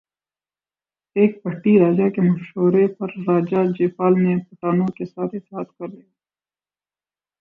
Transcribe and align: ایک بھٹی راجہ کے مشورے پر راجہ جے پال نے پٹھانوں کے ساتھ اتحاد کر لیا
ایک 1.15 1.31
بھٹی 1.43 1.73
راجہ 1.79 2.07
کے 2.09 2.21
مشورے 2.21 2.85
پر 2.97 3.09
راجہ 3.27 3.61
جے 3.75 3.87
پال 3.97 4.13
نے 4.23 4.33
پٹھانوں 4.45 4.87
کے 4.97 5.05
ساتھ 5.05 5.35
اتحاد 5.35 5.67
کر 5.77 5.87
لیا 5.87 6.09